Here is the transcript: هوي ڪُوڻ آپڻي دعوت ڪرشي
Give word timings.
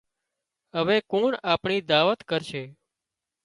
هوي 0.75 0.97
ڪُوڻ 1.11 1.29
آپڻي 1.53 1.77
دعوت 1.91 2.19
ڪرشي 2.29 2.63